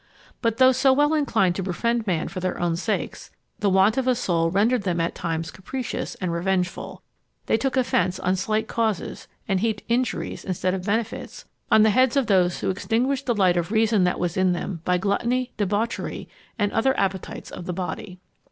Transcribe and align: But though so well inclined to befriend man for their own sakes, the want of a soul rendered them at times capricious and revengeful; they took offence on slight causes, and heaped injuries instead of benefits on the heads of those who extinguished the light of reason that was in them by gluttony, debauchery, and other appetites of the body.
But 0.41 0.57
though 0.57 0.71
so 0.71 0.91
well 0.93 1.13
inclined 1.13 1.53
to 1.57 1.61
befriend 1.61 2.07
man 2.07 2.27
for 2.27 2.39
their 2.39 2.59
own 2.59 2.75
sakes, 2.75 3.29
the 3.59 3.69
want 3.69 3.97
of 3.97 4.07
a 4.07 4.15
soul 4.15 4.49
rendered 4.49 4.81
them 4.81 4.99
at 4.99 5.13
times 5.13 5.51
capricious 5.51 6.15
and 6.15 6.33
revengeful; 6.33 7.03
they 7.45 7.55
took 7.55 7.77
offence 7.77 8.19
on 8.19 8.35
slight 8.35 8.67
causes, 8.67 9.27
and 9.47 9.59
heaped 9.59 9.83
injuries 9.87 10.43
instead 10.43 10.73
of 10.73 10.85
benefits 10.87 11.45
on 11.71 11.83
the 11.83 11.91
heads 11.91 12.17
of 12.17 12.25
those 12.25 12.61
who 12.61 12.71
extinguished 12.71 13.27
the 13.27 13.35
light 13.35 13.57
of 13.57 13.71
reason 13.71 14.03
that 14.05 14.19
was 14.19 14.37
in 14.37 14.53
them 14.53 14.81
by 14.85 14.97
gluttony, 14.97 15.51
debauchery, 15.57 16.27
and 16.57 16.71
other 16.71 16.99
appetites 16.99 17.51
of 17.51 17.67
the 17.67 17.73
body. 17.73 18.17